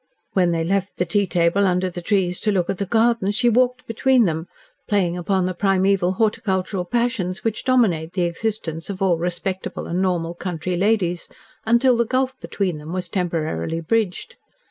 When 0.33 0.49
they 0.49 0.63
left 0.63 0.97
the 0.97 1.05
tea 1.05 1.27
table 1.27 1.67
under 1.67 1.87
the 1.87 2.01
trees 2.01 2.39
to 2.39 2.51
look 2.51 2.71
at 2.71 2.79
the 2.79 2.87
gardens, 2.87 3.35
she 3.35 3.49
walked 3.49 3.85
between 3.85 4.25
them, 4.25 4.47
playing 4.87 5.15
upon 5.15 5.45
the 5.45 5.53
primeval 5.53 6.13
horticultural 6.13 6.85
passions 6.85 7.43
which 7.43 7.63
dominate 7.63 8.13
the 8.13 8.23
existence 8.23 8.89
of 8.89 9.03
all 9.03 9.19
respectable 9.19 9.85
and 9.85 10.01
normal 10.01 10.33
country 10.33 10.75
ladies, 10.75 11.29
until 11.67 11.95
the 11.95 12.07
gulf 12.07 12.33
between 12.39 12.79
them 12.79 12.91
was 12.91 13.09
temporarily 13.09 13.79
bridged. 13.79 14.37